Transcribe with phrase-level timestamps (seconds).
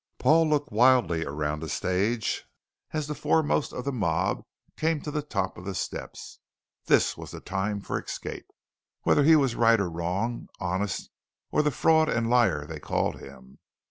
[0.17, 2.45] Paul looked wildly around the stage
[2.91, 4.41] as the foremost of the mob
[4.75, 6.39] came to the top of the steps.
[6.85, 8.47] This was the time for escape,
[9.03, 11.11] whether he was right or wrong, honest
[11.51, 13.59] or the fraud and liar they called him.